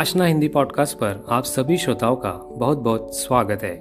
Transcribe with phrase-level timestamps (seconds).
[0.00, 3.72] आशना Hindi podcast पर आप सभी श्रोताओं का बहुत बहुत स्वागत है।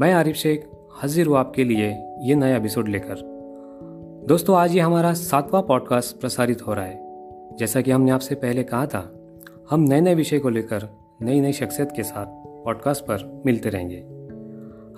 [0.00, 3.14] मैं आरिफ शेख, हाजिर हूँ आपके लिए ये नया एपिसोड लेकर।
[4.28, 6.98] दोस्तों, आज ये हमारा सातवां पॉडकास्ट प्रसारित हो रहा है।
[7.56, 9.14] जैसा कि हमने आपसे पहले कहा था,
[9.70, 10.88] हम नए नए विषय को लेकर
[11.22, 12.26] नई नई शख्सियत के साथ
[12.64, 13.98] पॉडकास्ट पर मिलते रहेंगे।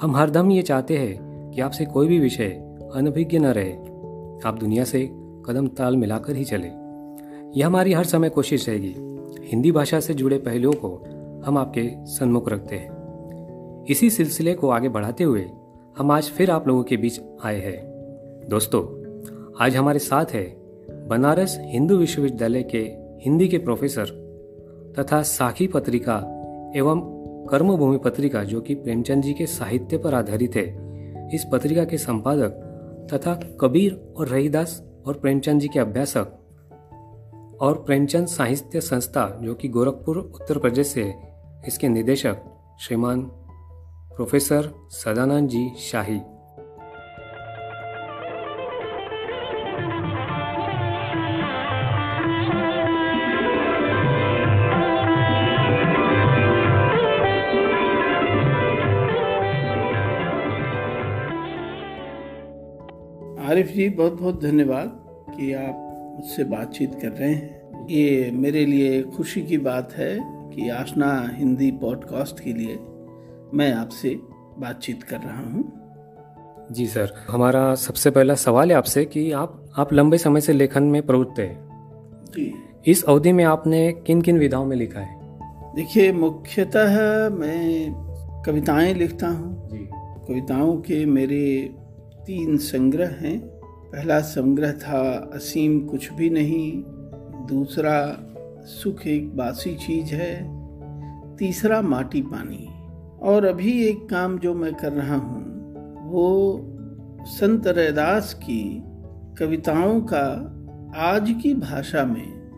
[0.01, 2.49] हम हरदम ये चाहते हैं कि आपसे कोई भी विषय
[2.95, 3.73] अनभिज्ञ न रहे।
[4.49, 5.11] आप दुनिया से
[5.47, 6.69] कदम ताल मिलाकर ही चले।
[7.61, 10.89] यह हमारी हर समय कोशिश रहेगी हिंदी भाषा से जुड़े पहलुओं को
[11.47, 15.47] हम आपके सन्मुख रखते हैं। इसी सिलसिले को आगे बढ़ाते हुए
[15.99, 17.79] हम आज फिर आप लोगों के बीच आए हैं।
[18.49, 18.83] दोस्तों,
[19.65, 20.57] आज हमारे साथ है
[21.09, 22.83] बनारस हिंदू विश्वविद्यालय के
[23.25, 24.05] हिंदी के प्रोफेसर
[24.99, 26.17] तथा साखी पत्रिका
[26.77, 27.01] एवं
[27.51, 30.87] कर्मभूमि पत्रिका जो कि प्रेमचंद जी के साहित्य पर आधारित है।
[31.35, 32.63] इस पत्रिका के संपादक
[33.15, 36.36] तथा कबीर और रहीदास और प्रेमचंद जी के अभ्यासक
[37.61, 41.15] और प्रेमचंद साहित्य संस्था, जो कि गोरखपुर, उत्तर प्रदेश से
[41.67, 42.43] इसके निदेशक
[42.81, 43.23] श्रीमान
[44.17, 46.21] प्रोफेसर सदानंद जी शाही।
[63.51, 65.05] आरिफ जी बहुत बहुत धन्यवाद
[65.37, 65.86] कि आप
[66.17, 71.71] मुझसे बातचीत कर रहे हैं। ये मेरे लिए खुशी की बात है कि आशना हिंदी
[71.71, 72.79] पॉडकास्ट के लिए
[73.55, 74.11] मैं आपसे
[74.59, 75.83] बातचीत कर रहा हूँ।
[76.73, 80.83] जी सर हमारा सबसे पहला सवाल है आपसे कि आप आप लंबे समय से लेखन
[80.83, 81.69] में प्रवृत्त है।
[82.25, 82.55] जी।
[82.87, 85.17] इस अवधि में आपने किन किन विधाओं में लिखा है?
[85.75, 86.91] देखिए मुख्यतः
[87.31, 87.93] मैं
[88.47, 91.75] कविताएँ लिखता हूँ। जी। कविताओं के मेरे
[92.27, 93.56] तीन संग्रह हैं।
[93.93, 96.83] पहला संग्रह था, असीम कुछ भी नहीं।
[97.47, 98.17] दूसरा,
[98.65, 100.57] सुख एक बासी चीज़ है।
[101.37, 102.69] तीसरा, माटी पानी।
[103.23, 105.45] और अभी एक काम जो मैं कर रहा हूँ,
[106.11, 106.61] वो
[107.23, 108.83] संत रैदास की
[109.39, 110.53] कविताओं का
[110.97, 112.51] आज की भाषा में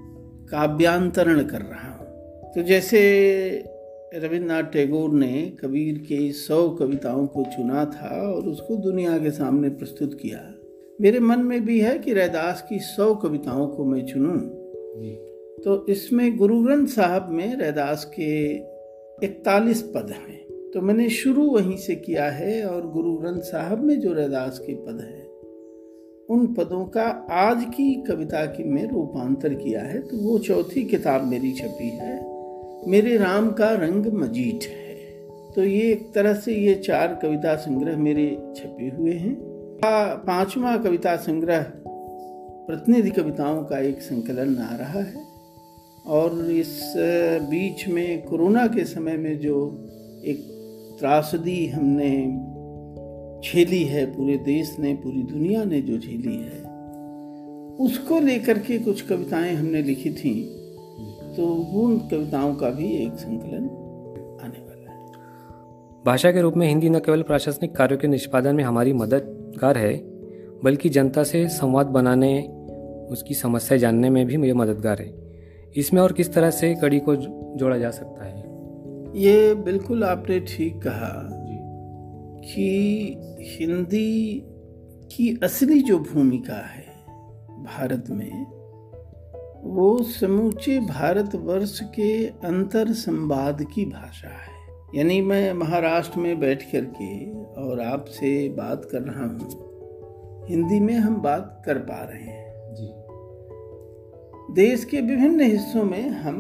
[0.50, 2.08] काव्यांतरण कर रहा हूँ।
[2.54, 2.98] तो जैसे
[4.14, 9.68] रविन्द्रनाथ टैगोर ने कबीर के सौ कविताओं को चुना था और उसको दुनिया के सामने
[9.68, 10.57] प्रस्तुत किया
[11.00, 14.38] मेरे मन में भी है कि रैदास की सौ कविताओं को मैं चुनूं।
[15.64, 18.54] तो इसमें गुरु ग्रंथ साहब में रैदास के
[19.26, 24.00] इकतालीस पद हैं। तो मैंने शुरू वहीं से किया है और गुरु ग्रंथ साहब में
[24.00, 25.26] जो रैदास के पद हैं
[26.28, 31.24] उन पदों का आज की कविता की में रूपांतर किया है। तो वो चौथी किताब
[31.24, 32.16] मेरी छपी है
[32.88, 34.96] मेरे राम का रंग मजीठ है।
[35.54, 39.47] तो ये एक तरह से ये चार कविता संग्रह मेरे छपे हुए हैं।
[39.84, 41.62] पांचवा कविता संग्रह
[42.66, 45.22] प्रतिनिधि कविताओं का एक संकलन आ रहा है।
[46.06, 46.94] और इस
[47.50, 49.56] बीच में कोरोना के समय में जो
[50.24, 50.40] एक
[51.00, 52.10] त्रासदी हमने
[53.40, 56.60] झेली है, पूरे देश ने, पूरी दुनिया ने जो झेली है,
[57.80, 60.34] उसको लेकर के कुछ कविताएँ हमने लिखी थी
[61.36, 61.46] तो
[61.82, 63.64] उन कविताओं का भी एक संकलन
[64.42, 65.06] आने वाला है।
[66.06, 68.92] भाषा के रूप में हिंदी न केवल प्रशासनिक कार्यों के निष्पादन में हमारी
[69.48, 69.96] मददगार है
[70.64, 72.42] बल्कि जनता से संवाद बनाने
[73.10, 75.14] उसकी समस्या जानने में भी मुझे मददगार है।
[75.76, 77.16] इसमें और किस तरह से कड़ी को
[77.56, 78.38] जोड़ा जा सकता है?
[79.16, 81.28] ये बिल्कुल आपने ठीक कहा
[82.44, 82.78] कि
[83.40, 84.42] हिंदी
[85.12, 86.86] की असली जो भूमिका है
[87.64, 88.46] भारत में
[89.64, 94.47] वो समूचे भारतवर्ष के अंतर संवाद की भाषा है।
[94.94, 100.94] यानी मैं महाराष्ट्र में बैठ कर के और आपसे बात कर रहा हूँ। हिंदी में
[100.94, 102.92] हम बात कर पा रहे हैं। जी।
[104.54, 106.36] देश के विभिन्न हिस्सों में हम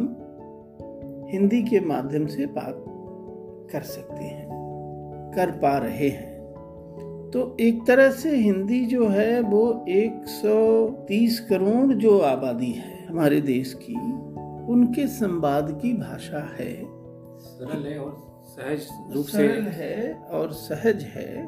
[1.30, 2.84] हिंदी के माध्यम से बात
[3.72, 4.48] कर सकते हैं
[5.36, 6.38] कर पा रहे हैं।
[7.34, 13.74] तो एक तरह से हिंदी जो है वो 130 करोड़ जो आबादी है हमारे देश
[13.74, 13.94] की
[14.72, 16.84] उनके संवाद की भाषा है।
[17.38, 18.27] सरल है और
[18.58, 21.46] सहज रूप से है और सहज है।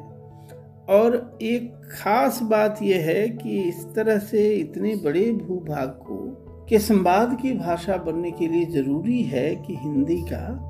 [0.89, 6.79] और एक खास बात यह है कि इस तरह से इतने बड़े भूभाग को के
[6.79, 10.67] संवाद की भाषा बनने के लिए ज़रूरी है कि हिंदी का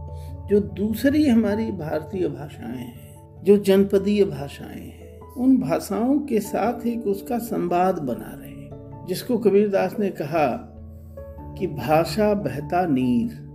[0.49, 7.07] जो दूसरी हमारी भारतीय भाषाएँ हैं, जो जनपदीय भाषाएँ हैं, उन भाषाओं के साथ एक
[7.07, 8.51] उसका संवाद बना रहे।
[9.07, 10.67] जिसको कबीरदास ने कहा
[11.57, 13.50] कि भाषा बहता नीर।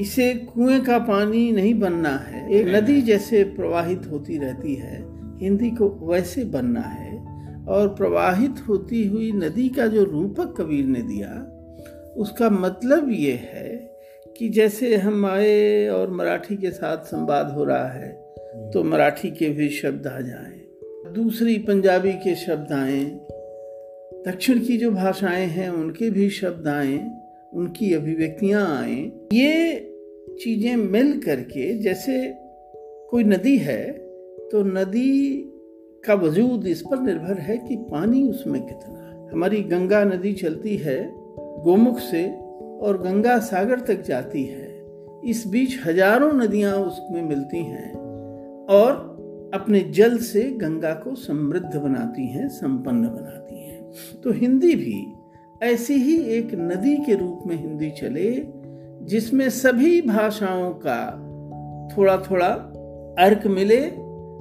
[0.00, 5.04] इसे कुएँ का पानी नहीं बनना है। एक नदी जैसे प्रवाहित होती रहती है
[5.38, 7.26] हिंदी को वैसे बनना है
[7.68, 11.48] और प्रवाहित होती हुई नदी का जो रूपक कबीर ने दिया
[12.16, 13.96] उसका मतलब ये है
[14.38, 18.12] कि जैसे हम आए और मराठी के साथ संवाद हो रहा है
[18.70, 20.60] तो मराठी के भी शब्द आ जाएँ।
[21.14, 23.04] दूसरी पंजाबी के शब्द आए
[24.28, 27.21] दक्षिण की जो भाषाएँ हैं उनके भी शब्द आए।
[27.52, 29.00] उनकी अभिव्यक्तियाँ आए,
[29.32, 29.88] ये
[30.40, 32.34] चीज़ें मिल करके, जैसे
[33.10, 33.82] कोई नदी है
[34.52, 35.12] तो नदी
[36.04, 40.76] का वजूद इस पर निर्भर है कि पानी उसमें कितना है। हमारी गंगा नदी चलती
[40.76, 40.98] है
[41.64, 42.24] गोमुख से
[42.82, 44.70] और गंगा सागर तक जाती है।
[45.24, 47.92] इस बीच हज़ारों नदियाँ उसमें मिलती हैं
[48.70, 55.00] और अपने जल से गंगा को समृद्ध बनाती हैं, संपन्न बनाती हैं। तो हिंदी भी
[55.62, 58.46] ऐसी ही एक नदी के रूप में हिंदी चले,
[59.06, 61.10] जिसमें सभी भाषाओं का
[61.96, 62.46] थोड़ा थोड़ा
[63.18, 63.90] अर्क मिले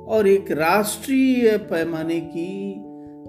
[0.07, 2.75] और एक राष्ट्रीय पैमाने की,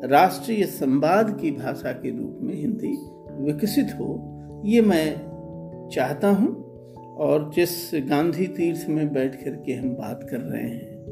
[0.05, 2.97] राष्ट्रीय संवाद की भाषा के रूप में हिंदी
[3.45, 6.63] विकसित हो, ये मैं चाहता हूँ।
[7.17, 11.05] और जिस गांधी तीर्थ में बैठ कर के हम बात कर रहे हैं,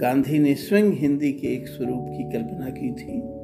[0.00, 3.43] गांधी ने स्वयं हिंदी के एक स्वरूप की कल्पना की थी।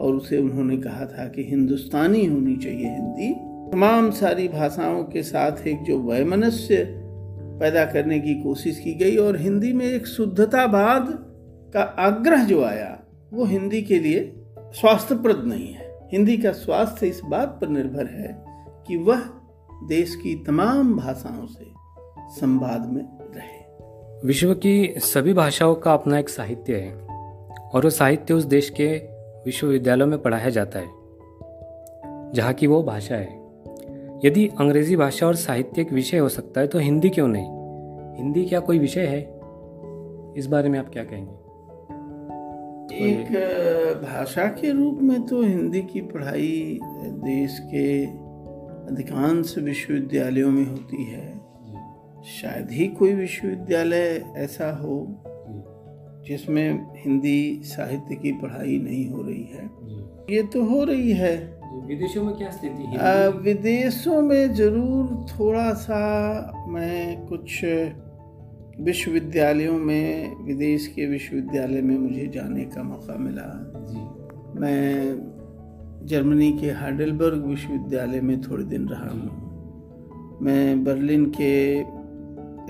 [0.00, 3.34] और उसे उन्होंने कहा था कि हिंदुस्तानी होनी चाहिए हिंदी।
[3.72, 6.84] तमाम सारी भाषाओं के साथ एक जो वैमनस्य
[7.60, 11.06] पैदा करने की कोशिश की गई और हिंदी में एक शुद्धतावाद
[11.74, 13.00] का आग्रह जो आया,
[13.32, 18.44] वो हिंदी के लिए स्वास्थ्यप्रद नहीं है। हिंदी का स्वास्थ्य इस बात पर निर्भर है
[18.88, 19.22] कि वह
[19.88, 21.66] देश की तमाम भाषाओं से
[22.40, 23.02] संवाद में
[23.36, 23.60] रहे।
[24.26, 26.94] विश्व की सभी भाषाओं का अपना एक साहित्य है
[27.74, 29.09] और वो साहित्य उस देश के
[29.44, 30.88] विश्वविद्यालयों में पढ़ाया जाता है
[32.32, 33.40] जहाँ की वो भाषा है।
[34.24, 37.46] यदि अंग्रेज़ी भाषा और साहित्य एक विषय हो सकता है तो हिंदी क्यों नहीं?
[38.16, 39.20] हिंदी क्या कोई विषय है?
[40.36, 41.40] इस बारे में आप क्या कहेंगे?
[42.94, 43.28] एक
[44.02, 48.06] भाषा के रूप में तो हिंदी की पढ़ाई देश के
[48.86, 51.40] अधिकांश विश्वविद्यालयों में होती है।
[52.24, 55.22] शायद ही कोई विश्वविद्यालय ऐसा हो
[56.26, 59.70] जिसमें हिंदी साहित्य की पढ़ाई नहीं हो रही है।
[60.30, 63.30] ये तो हो रही है। विदेशों में क्या स्थिति है?
[63.30, 66.00] विदेशों में ज़रूर थोड़ा सा
[66.68, 67.64] मैं कुछ
[68.80, 76.70] विश्वविद्यालयों में विदेश के विश्वविद्यालय में मुझे जाने का मौका मिला। जी। मैं जर्मनी के
[76.70, 81.80] हाइडलबर्ग विश्वविद्यालय में थोड़े दिन रहा हूँ। मैं बर्लिन के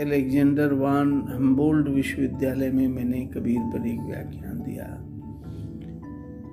[0.01, 5.07] एलेक्जेंडर वान हम्बोल्ड विश्वविद्यालय में मैंने कबीर पर एक व्याख्यान दिया।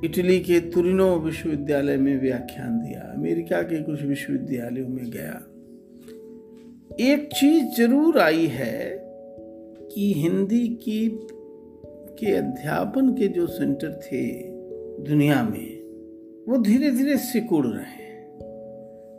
[0.03, 5.43] इटली के तुरिनो विश्वविद्यालय में व्याख्यान दिया। अमेरिका के कुछ विश्वविद्यालयों में गया।
[6.99, 8.99] एक चीज़ ज़रूर आई है
[9.95, 11.19] कि हिंदी की
[12.19, 14.43] के अध्यापन के जो सेंटर थे
[15.03, 15.81] दुनिया में,
[16.49, 18.07] वो धीरे धीरे सिकुड़ रहे हैं।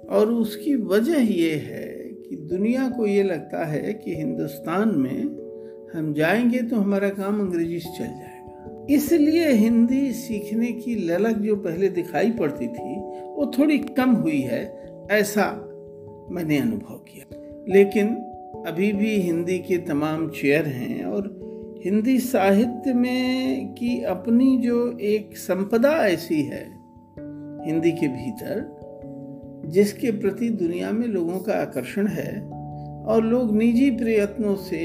[0.07, 1.98] और उसकी वजह ये है
[2.29, 5.49] कि दुनिया को ये लगता है कि हिंदुस्तान में
[5.95, 11.57] हम जाएँगे तो हमारा काम अंग्रेज़ी से चल जाएगा। इसलिए हिंदी सीखने की ललक जो
[11.57, 15.65] पहले दिखाई पड़ती थी, वो थोड़ी कम हुई है, ऐसा
[16.31, 17.37] मैंने अनुभव किया।
[17.69, 18.09] लेकिन
[18.67, 21.39] अभी भी हिंदी के तमाम चेयर हैं और
[21.85, 26.79] हिंदी साहित्य में की अपनी जो एक संपदा ऐसी है,
[27.67, 28.78] हिंदी के भीतर
[29.69, 32.41] जिसके प्रति दुनिया में लोगों का आकर्षण है
[33.05, 34.79] और लोग निजी प्रयत्नों से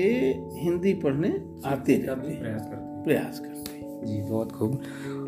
[0.57, 1.29] हिंदी पढ़ने
[1.65, 4.81] आते रहते हैं। प्रयास करते हैं। जी बहुत खूब।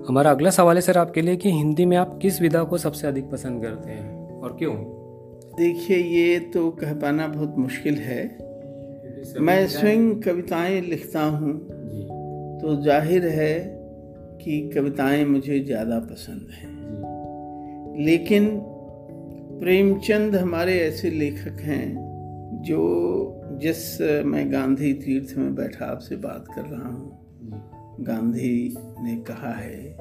[0.07, 3.07] हमारा अगला सवाल है सर आपके लिए कि हिंदी में आप किस विधा को सबसे
[3.07, 4.75] अधिक पसंद करते हैं और क्यों?
[5.57, 8.38] देखिए ये तो कह पाना बहुत मुश्किल है।
[9.39, 11.53] मैं स्वयं कविताएँ लिखता हूँ।
[12.62, 13.59] तो ज़ाहिर है
[14.41, 16.74] कि कविताएँ मुझे ज़्यादा पसंद हैं।
[18.05, 18.47] लेकिन
[19.59, 21.95] प्रेमचंद हमारे ऐसे लेखक हैं
[22.62, 22.79] जो
[23.53, 27.19] जिस मैं गांधी तीर्थ में बैठा आपसे बात कर रहा हूँ,
[28.00, 29.97] गांधी ने कहा है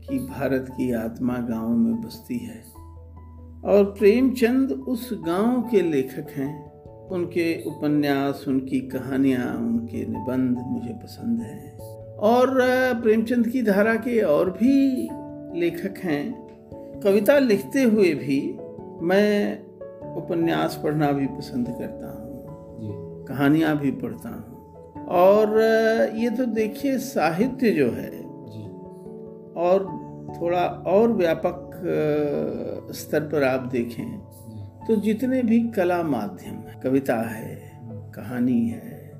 [0.00, 2.64] कि भारत की आत्मा गाँव में बसती है
[3.64, 6.72] और प्रेमचंद उस गाँव के लेखक हैं।
[7.08, 11.78] उनके उपन्यास, उनकी कहानियाँ, उनके निबंध मुझे पसंद हैं।
[12.16, 12.58] और
[13.02, 15.08] प्रेमचंद की धारा के और भी
[15.60, 16.51] लेखक हैं।
[17.02, 18.58] कविता लिखते हुए भी
[19.02, 19.58] मैं
[20.16, 25.60] उपन्यास पढ़ना भी पसंद करता हूँ। कहानियाँ भी पढ़ता हूँ। और
[26.16, 28.10] ये तो देखिए साहित्य जो है
[29.56, 29.84] और
[30.40, 31.70] थोड़ा और व्यापक
[32.92, 34.18] स्तर पर आप देखें
[34.86, 37.80] तो जितने भी कला माध्यम है कविता है
[38.14, 39.12] कहानी है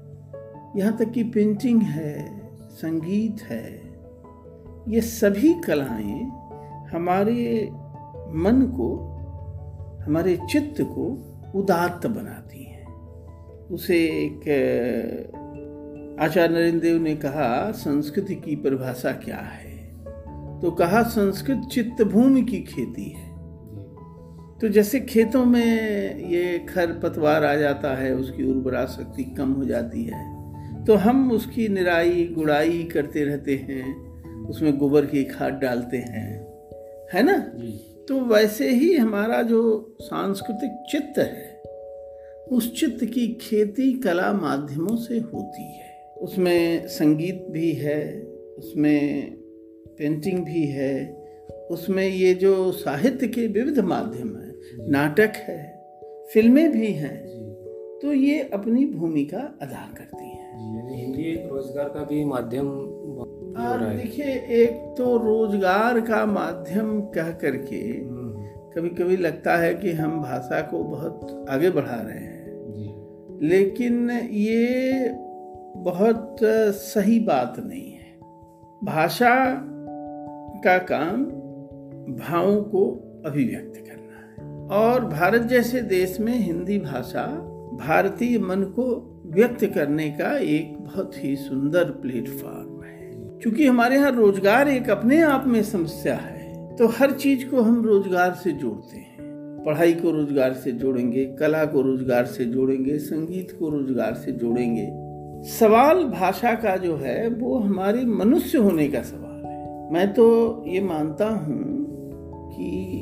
[0.76, 3.82] यहाँ तक कि पेंटिंग है संगीत है
[4.88, 6.41] ये सभी कलाएँ
[6.92, 7.68] हमारे
[8.34, 8.94] मन को,
[10.06, 11.04] हमारे चित्त को
[11.54, 12.87] उदात्त बनाती हैं।
[13.70, 14.40] उसे एक
[16.20, 19.72] आचार्य नरेंद्र देव ने कहा, संस्कृत की परिभाषा क्या है?
[20.61, 23.30] तो कहा, संस्कृत चित्त भूमि की खेती है।
[24.61, 29.64] तो जैसे खेतों में ये खर पतवार आ जाता है, उसकी उर्वरा शक्ति कम हो
[29.64, 33.94] जाती है तो हम उसकी निराई, गुड़ाई करते रहते हैं,
[34.44, 36.51] उसमें गोबर की खाद डालते हैं।
[37.12, 37.37] है ना?
[38.09, 39.62] तो वैसे ही हमारा जो
[40.00, 41.50] सांस्कृतिक चित्त है
[42.52, 48.02] उस चित्त की खेती कला माध्यमों से होती है। उसमें संगीत भी है
[48.59, 49.31] उसमें
[49.99, 50.95] पेंटिंग भी है
[51.71, 55.61] उसमें ये जो साहित्य के विविध माध्यम हैं नाटक है
[56.33, 57.16] फ़िल्में भी हैं
[58.02, 62.69] तो ये अपनी भूमिका अदा करती हैं। हिंदी एक रोज़गार का भी माध्यम
[63.59, 67.92] देखिए एक तो रोज़गार का माध्यम कह करके
[68.71, 72.42] कभी कभी लगता है कि हम भाषा को बहुत आगे बढ़ा रहे हैं।
[73.42, 74.92] लेकिन ये
[75.76, 76.37] बहुत
[76.68, 78.21] सही बात नहीं है।
[78.85, 79.44] भाषा
[80.64, 81.25] का काम
[82.14, 82.90] भावों को
[83.26, 87.26] अभिव्यक्त करना है। और भारत जैसे देश में हिंदी भाषा
[87.73, 92.71] भारतीय मन को व्यक्त करने का एक बहुत ही सुंदर प्लेटफॉर्म
[93.42, 97.84] क्योंकि हमारे यहाँ रोज़गार एक अपने आप में समस्या है। तो हर चीज़ को हम
[97.84, 103.56] रोज़गार से जोड़ते हैं। पढ़ाई को रोज़गार से जोड़ेंगे, कला को रोज़गार से जोड़ेंगे, संगीत
[103.58, 104.87] को रोज़गार से जोड़ेंगे।
[105.49, 110.80] सवाल भाषा का जो है, वो हमारे मनुष्य होने का सवाल है। मैं तो ये
[110.80, 111.87] मानता हूँ
[112.50, 113.00] कि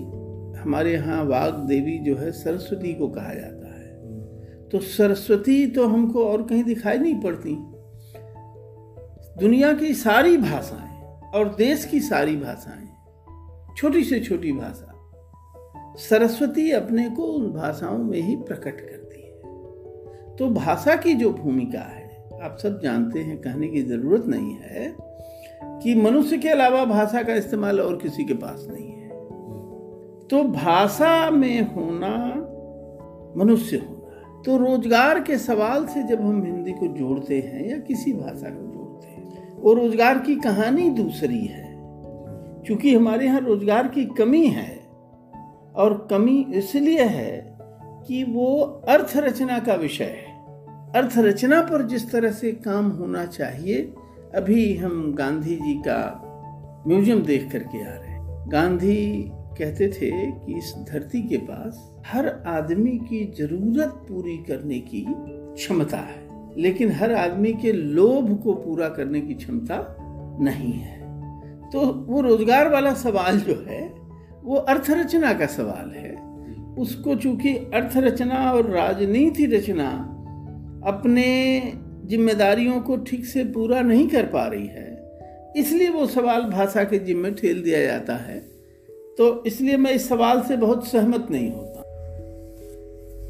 [0.61, 6.25] हमारे यहाँ वाग देवी जो है, सरस्वती को कहा जाता है। तो सरस्वती तो हमको
[6.25, 7.57] और कहीं दिखाई नहीं पड़ती।
[9.39, 12.89] दुनिया की सारी भाषाएँ और देश की सारी भाषाएँ,
[13.77, 14.87] छोटी से छोटी भाषा,
[15.99, 21.81] सरस्वती अपने को उन भाषाओं में ही प्रकट करती है। तो भाषा की जो भूमिका
[21.81, 24.97] है, आप सब जानते हैं, कहने की ज़रूरत नहीं है
[25.83, 29.09] कि मनुष्य के अलावा भाषा का इस्तेमाल और किसी के पास नहीं है।
[30.29, 32.17] तो भाषा में होना,
[33.37, 33.97] मनुष्य होना
[34.43, 38.70] तो रोज़गार के सवाल से जब हम हिंदी को जोड़ते हैं या किसी भाषा को
[39.61, 41.69] वो रोज़गार की कहानी दूसरी है।
[42.67, 44.81] क्योंकि हमारे यहाँ रोज़गार की कमी है
[45.75, 47.57] और कमी इसलिए है
[48.07, 48.57] कि वो
[48.89, 50.31] अर्थ रचना का विषय है।
[50.93, 53.93] अर्थ रचना पर जिस तरह से काम होना चाहिए,
[54.35, 60.59] अभी हम गांधी जी का म्यूज़ियम देख करके आ रहे हैं। गांधी कहते थे कि
[60.59, 67.13] इस धरती के पास हर आदमी की ज़रूरत पूरी करने की क्षमता है। लेकिन हर
[67.13, 69.97] आदमी के लोभ को पूरा करने की क्षमता
[70.43, 70.99] नहीं है।
[71.71, 73.83] तो वो रोज़गार वाला सवाल जो है,
[74.45, 76.15] वो अर्थरचना का सवाल है।
[76.79, 79.89] उसको चूँकि अर्थरचना और राजनीति रचना
[80.87, 81.27] अपने
[82.05, 84.89] जिम्मेदारियों को ठीक से पूरा नहीं कर पा रही है,
[85.57, 88.39] इसलिए वो सवाल भाषा के जिम्मे ठेल दिया जाता है।
[89.19, 91.83] तो इसलिए मैं इस सवाल से बहुत सहमत नहीं होता।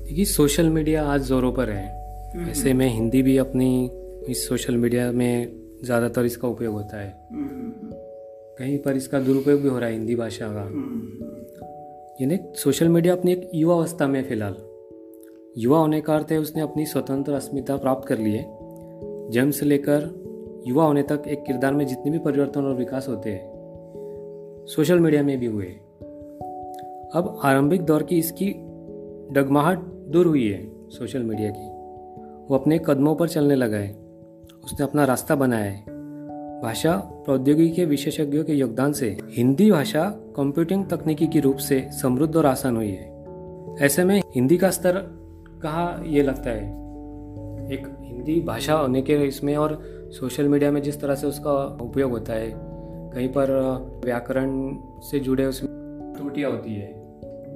[0.05, 2.00] देखिए, सोशल मीडिया आज जोरों पर है।
[2.31, 3.91] ऐसे में हिंदी भी अपनी
[4.29, 7.15] इस सोशल मीडिया में ज़्यादातर इसका उपयोग होता है।
[8.59, 10.65] कहीं पर इसका दुरुपयोग भी हो रहा है हिंदी भाषा का।
[12.21, 14.57] यानी सोशल मीडिया अपनी एक युवा अवस्था में फ़िलहाल।
[15.59, 18.43] युवा होने का अर्थ है उसने अपनी स्वतंत्र अस्मिता प्राप्त कर ली है।
[19.31, 20.09] जन्म से लेकर
[20.67, 25.23] युवा होने तक एक किरदार में जितने भी परिवर्तन और विकास होते हैं सोशल मीडिया
[25.23, 25.67] में भी हुए।
[27.15, 28.53] अब आरंभिक दौर की इसकी
[29.33, 31.70] डगमाहट दूर हुई है सोशल मीडिया की।
[32.51, 33.93] वो अपने कदमों पर चलने लगा है।
[34.65, 35.81] उसने अपना रास्ता बनाया है।
[36.63, 40.05] भाषा प्रौद्योगिकी के विशेषज्ञों के योगदान से हिंदी भाषा
[40.37, 43.25] कंप्यूटिंग तकनीकी के रूप से समृद्ध और आसान हुई है।
[43.81, 44.99] ऐसे में हिंदी का स्तर
[45.63, 46.81] कहाँ ये लगता है?
[47.73, 52.11] एक हिंदी भाषा होने के इसमें और सोशल मीडिया में जिस तरह से उसका उपयोग
[52.11, 52.53] होता है,
[53.15, 53.51] कहीं पर
[54.05, 55.73] व्याकरण से जुड़े उसमें
[56.17, 57.01] त्रुटियाँ होती है।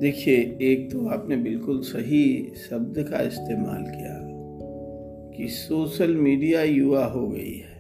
[0.01, 4.24] देखिए, एक तो आपने बिल्कुल सही शब्द का इस्तेमाल किया।
[5.37, 7.75] कि सोशल मीडिया युवा हो गई है।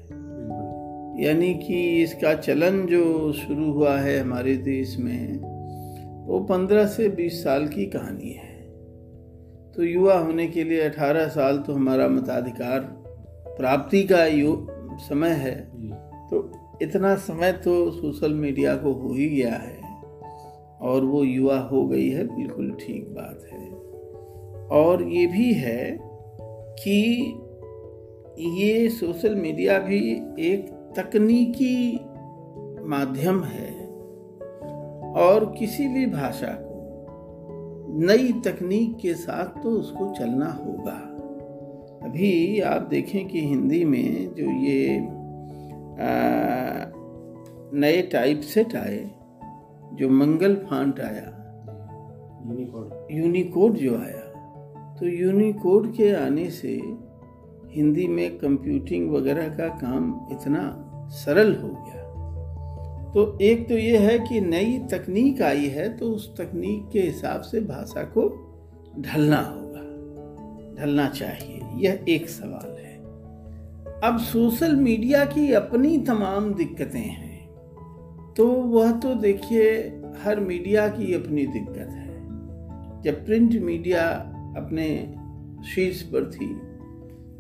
[1.25, 5.39] यानी कि इसका चलन जो शुरू हुआ है हमारे देश में,
[6.27, 8.55] वो पंद्रह से बीस साल की कहानी है।
[9.73, 12.81] तो युवा होने के लिए अठारह साल तो हमारा मताधिकार
[13.59, 14.67] प्राप्ति का यु,
[15.01, 15.61] समय है।
[16.31, 19.81] तो इतना समय तो सोशल मीडिया को हो ही गया है
[20.81, 23.69] और वो युवा हो गई है, बिल्कुल ठीक बात है।
[24.69, 25.99] और ये भी है
[26.79, 27.35] कि
[28.39, 29.99] ये सोशल मीडिया भी
[30.39, 32.01] एक तकनीकी
[32.89, 33.73] माध्यम है
[35.17, 36.75] और किसी भी भाषा को
[38.07, 40.97] नई तकनीक के साथ तो उसको चलना होगा।
[42.09, 46.91] अभी आप देखें कि हिंदी में जो ये आ,
[47.79, 49.11] नए टाइप सेट आए
[49.93, 51.31] जो मंगल फांट आया
[52.47, 54.25] यूनिकोड। यूनिकोड जो आया
[55.01, 56.81] तो यूनिकोड के आने से
[57.75, 60.63] हिंदी में कंप्यूटिंग वगैरह का काम इतना
[61.15, 62.03] सरल हो गया।
[63.13, 67.41] तो एक तो ये है कि नई तकनीक आई है तो उस तकनीक के हिसाब
[67.41, 68.29] से भाषा को
[69.01, 69.83] ढलना होगा,
[70.75, 72.93] ढलना चाहिए। यह एक सवाल है।
[74.03, 77.33] अब सोशल मीडिया की अपनी तमाम दिक्कतें हैं
[78.35, 79.71] तो वह तो देखिए,
[80.23, 84.03] हर मीडिया की अपनी दिक्कत है। जब प्रिंट मीडिया
[84.57, 84.87] अपने
[85.65, 86.47] शीर्ष पर थी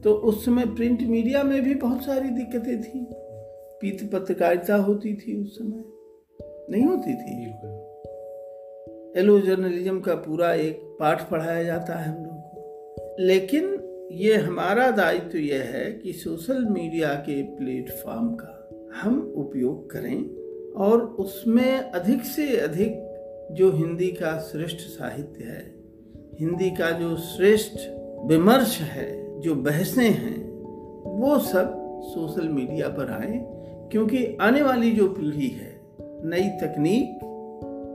[0.05, 3.07] तो उस समय प्रिंट मीडिया में भी बहुत सारी दिक्कतें थी।
[3.81, 5.85] पीत पत्रकारिता होती थी उस समय।
[6.71, 7.51] नहीं होती थी?
[9.21, 14.91] एलो जर्नलिज्म का पूरा एक पाठ पढ़ाया जाता है हम लोग को। लेकिन ये हमारा
[14.91, 20.23] दायित्व तो यह है कि सोशल मीडिया के प्लेटफॉर्म का हम उपयोग करें
[20.73, 22.93] और उसमें अधिक से अधिक
[23.53, 25.75] जो हिंदी का श्रेष्ठ साहित्य है
[26.41, 27.79] हिंदी का जो श्रेष्ठ
[28.27, 30.45] विमर्श है जो बहसें हैं,
[31.21, 33.39] वो सब सोशल मीडिया पर आए,
[33.93, 37.21] क्योंकि आने वाली जो पीढ़ी है, नई तकनीक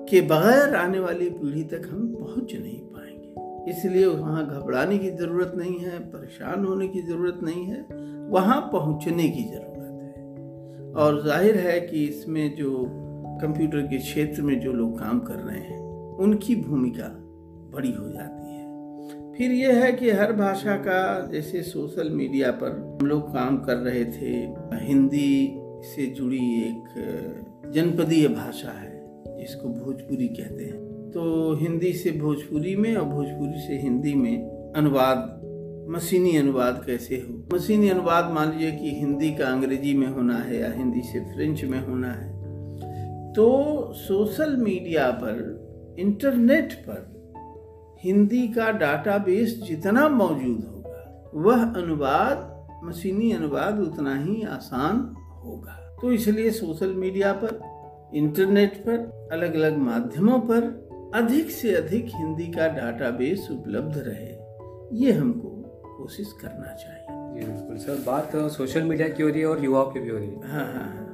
[0.10, 5.54] के बगैर आने वाली पीढ़ी तक हम पहुँच नहीं पाएँगे। इसलिए वहाँ घबराने की ज़रूरत
[5.56, 7.88] नहीं है, परेशान होने की ज़रूरत नहीं है,
[8.30, 12.86] वहाँ पहुँचने की ज़रूरत है। और ज़ाहिर है कि इसमें जो
[13.42, 15.80] कंप्यूटर के क्षेत्र में जो लोग काम कर रहे हैं,
[16.16, 17.08] उनकी भूमिका
[17.74, 18.39] बड़ी हो जाती है
[19.40, 23.76] फिर यह है कि हर भाषा का, जैसे सोशल मीडिया पर हम लोग काम कर
[23.76, 24.54] रहे थे,
[24.86, 26.84] हिंदी से जुड़ी एक
[27.74, 29.06] जनपदीय भाषा है,
[29.40, 35.42] जिसको भोजपुरी कहते हैं। तो हिंदी से भोजपुरी में और भोजपुरी से हिंदी में अनुवाद,
[35.90, 37.56] मशीनी अनुवाद कैसे हो?
[37.56, 41.64] मशीनी अनुवाद मान लीजिए कि हिंदी का अंग्रेज़ी में होना है या हिंदी से फ्रेंच
[41.64, 42.34] में होना है।
[43.34, 45.68] तो सोशल मीडिया पर,
[46.00, 47.19] इंटरनेट पर
[48.04, 56.12] हिंदी का डाटाबेस जितना मौजूद होगा वह अनुवाद मशीनी अनुवाद उतना ही आसान होगा। तो
[56.12, 57.60] इसलिए सोशल मीडिया पर
[58.16, 64.32] इंटरनेट पर अलग अलग माध्यमों पर अधिक से अधिक हिंदी का डाटाबेस उपलब्ध रहे।
[65.06, 65.50] ये हमको
[65.98, 69.92] कोशिश करना चाहिए। जी बिल्कुल सर। बात सोशल मीडिया की हो रही है और युवाओं
[69.92, 71.06] की भी हो रही है। हाँ हाँ हाँ।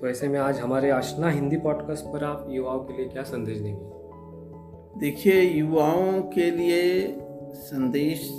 [0.00, 3.58] तो ऐसे में आज हमारे आशना हिंदी पॉडकास्ट पर आप युवाओं के लिए क्या संदेश
[3.58, 3.99] देंगे?
[5.00, 7.16] देखिए, युवाओं के लिए
[7.52, 8.30] संदेश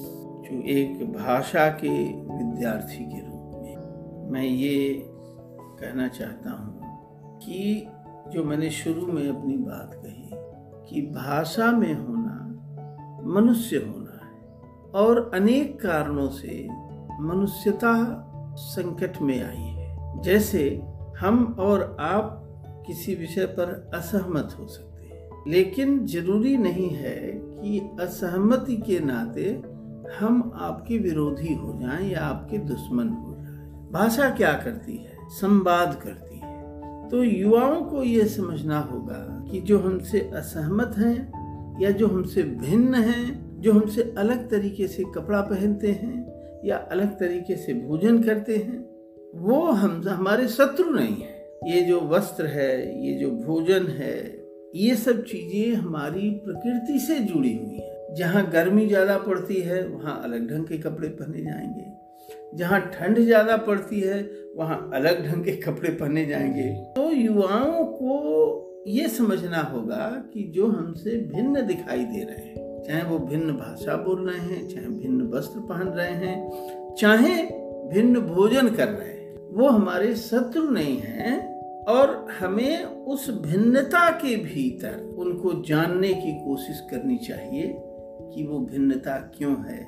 [0.46, 5.06] जो एक भाषा के विद्यार्थी के रूप में। मैं ये
[5.80, 6.82] कहना चाहता हूँ
[7.40, 7.88] कि
[8.34, 10.30] जो मैंने शुरू में अपनी बात कही
[10.90, 12.38] कि भाषा में होना
[13.26, 14.32] मनुष्य होना है
[14.92, 16.68] और अनेक कारणों से
[17.20, 17.94] मनुष्यता
[18.58, 20.82] संकट में आई है। जैसे
[21.20, 22.44] हम और आप
[22.88, 24.91] किसी विषय पर असहमत हो सकते
[25.48, 29.62] लेकिन ज़रूरी नहीं है कि असहमति के नाते
[30.20, 35.18] हम आपके विरोधी हो जाएँ या आपके दुश्मन हो जाएँ। भाषा क्या करती है?
[35.30, 36.52] संवाद करती है।
[37.10, 41.42] तो युवाओं को यह समझना होगा कि जो हमसे असहमत हैं
[41.82, 46.32] या जो हमसे भिन्न हैं, जो हमसे अलग तरीके से कपड़ा पहनते हैं
[46.66, 48.92] या अलग तरीके से भोजन करते हैं,
[49.36, 54.41] वो हम, हमारे शत्रु नहीं है। ये जो वस्त्र है, ये जो भोजन है
[54.76, 60.22] ये सब चीज़ें हमारी प्रकृति से जुड़ी हुई है। जहाँ गर्मी ज़्यादा पड़ती है, वहाँ
[60.24, 65.52] अलग ढंग के कपड़े पहने जाएँगे। जहाँ ठंड ज़्यादा पड़ती है, वहाँ अलग ढंग के
[65.52, 72.24] कपड़े पहने जाएँगे। तो युवाओं को ये समझना होगा कि जो हमसे भिन्न दिखाई दे
[72.24, 76.96] रहे हैं, चाहे वो भिन्न भाषा बोल रहे हैं, चाहे भिन्न वस्त्र पहन रहे हैं,
[77.00, 77.44] चाहे
[77.94, 81.51] भिन्न भोजन कर रहे हैं, वो हमारे शत्रु नहीं हैं।
[81.88, 87.74] और हमें उस भिन्नता के भीतर उनको जानने की कोशिश करनी चाहिए
[88.34, 89.86] कि वो भिन्नता क्यों है,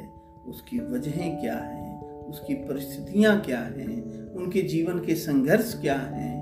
[0.48, 6.34] उसकी वजहें क्या हैं, उसकी परिस्थितियाँ क्या हैं, उनके जीवन के संघर्ष क्या हैं,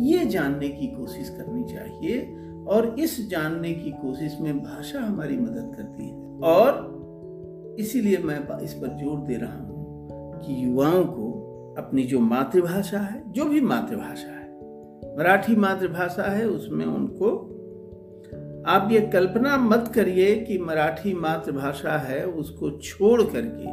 [0.00, 2.20] ये जानने की कोशिश करनी चाहिए
[2.68, 8.74] और इस जानने की कोशिश में भाषा हमारी मदद करती है। और इसीलिए मैं इस
[8.74, 11.30] पर ज़ोर दे रहा हूँ कि युवाओं को
[11.78, 14.41] अपनी जो मातृभाषा है, जो भी मातृभाषा है
[15.18, 17.48] मराठी मातृभाषा है, उसमें उनको
[18.66, 23.70] आप ये कल्पना मत करिए कि मराठी मातृभाषा है, उसको छोड़ करके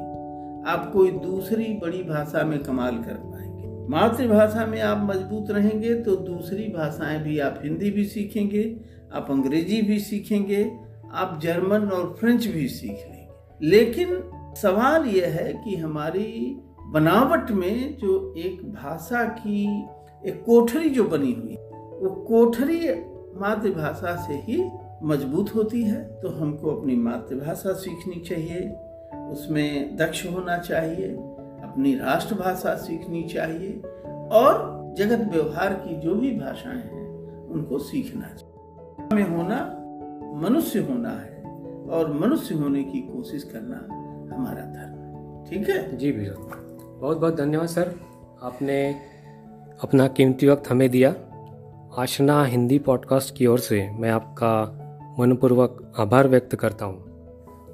[0.71, 6.15] आप कोई दूसरी बड़ी भाषा में कमाल कर पाएँगे। मातृभाषा में आप मज़बूत रहेंगे तो
[6.15, 8.63] दूसरी भाषाएँ भी आप हिंदी भी सीखेंगे,
[9.13, 10.71] आप अंग्रेज़ी भी सीखेंगे,
[11.11, 14.21] आप जर्मन और फ्रेंच भी सीख लेंगे। लेकिन
[14.55, 19.65] सवाल यह है कि हमारी बनावट में जो एक भाषा की
[20.25, 21.55] एक कोठरी जो बनी हुई
[21.99, 22.79] वो कोठरी
[23.39, 24.69] मातृभाषा से ही
[25.03, 28.69] मज़बूत होती है तो हमको अपनी मातृभाषा सीखनी चाहिए,
[29.31, 31.07] उसमें दक्ष होना चाहिए,
[31.63, 33.81] अपनी राष्ट्रभाषा सीखनी चाहिए,
[34.31, 37.07] और जगत व्यवहार की जो भी भाषाएँ हैं,
[37.47, 39.59] उनको सीखना चाहिए। में होना,
[40.49, 41.43] मनुष्य होना है,
[41.89, 43.77] और मनुष्य होने की कोशिश करना
[44.35, 44.99] हमारा धर्म
[45.49, 45.97] ठीक है?
[45.97, 46.33] जी भैया
[46.99, 47.95] बहुत बहुत धन्यवाद, सर।
[48.43, 48.95] आपने
[49.83, 51.15] अपना कीमती वक्त हमें दिया।
[51.97, 54.51] आशना हिंदी पॉडकास्ट की ओर से मैं आपका
[55.19, 57.05] मनपूर्वक आभार व्यक्त करता हूँ।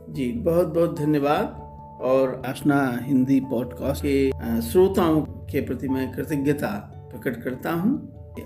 [0.09, 1.61] जी बहुत बहुत धन्यवाद।
[2.01, 6.67] और आशना हिंदी पॉडकास्ट के श्रोताओं के प्रति मैं कृतज्ञता
[7.11, 7.93] प्रकट करता हूँ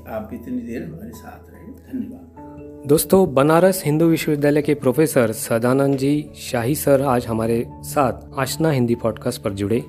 [0.09, 6.29] आप इतनी देर हमारे साथ रहे। धन्यवाद। दोस्तों बनारस हिंदू विश्वविद्यालय के प्रोफेसर सदानंद जी
[6.35, 9.83] शाही सर आज हमारे साथ आशना हिंदी पॉडकास्ट पर जुड़े।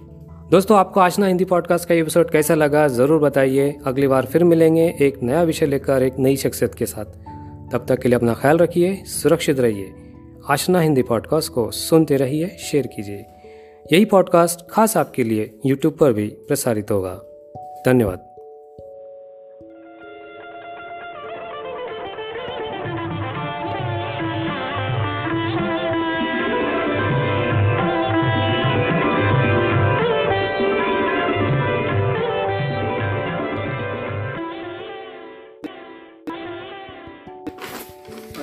[0.51, 4.97] दोस्तों, आपको आशना हिंदी पॉडकास्ट का एपिसोड कैसा लगा, ज़रूर बताइए। अगली बार फिर मिलेंगे
[5.01, 7.05] एक नया विषय लेकर, एक नई शख्सियत के साथ।
[7.73, 9.93] तब तक के लिए अपना ख्याल रखिए, सुरक्षित रहिए।
[10.49, 13.25] आशना हिंदी पॉडकास्ट को सुनते रहिए शेयर कीजिए।
[13.93, 17.15] यही पॉडकास्ट खास आपके लिए यूट्यूब पर भी प्रसारित होगा।
[17.87, 18.30] धन्यवाद।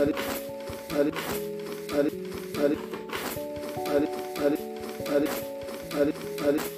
[0.01, 0.13] allez,
[0.95, 1.11] allez,
[1.97, 2.11] allez,
[2.55, 2.77] allez,
[3.87, 4.59] allez,
[5.09, 5.29] allez,
[5.95, 6.13] allez,
[6.47, 6.76] allez.